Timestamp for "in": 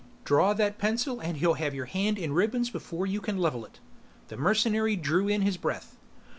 2.17-2.33, 5.27-5.43